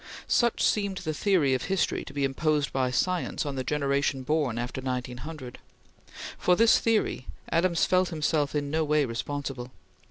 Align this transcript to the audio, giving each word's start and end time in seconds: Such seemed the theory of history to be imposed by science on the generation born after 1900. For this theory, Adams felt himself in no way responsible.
Such 0.27 0.63
seemed 0.63 0.97
the 0.97 1.13
theory 1.13 1.53
of 1.53 1.65
history 1.65 2.03
to 2.05 2.11
be 2.11 2.23
imposed 2.23 2.73
by 2.73 2.89
science 2.89 3.45
on 3.45 3.53
the 3.55 3.63
generation 3.63 4.23
born 4.23 4.57
after 4.57 4.81
1900. 4.81 5.59
For 6.39 6.55
this 6.55 6.79
theory, 6.79 7.27
Adams 7.51 7.85
felt 7.85 8.09
himself 8.09 8.55
in 8.55 8.71
no 8.71 8.83
way 8.83 9.05
responsible. 9.05 9.69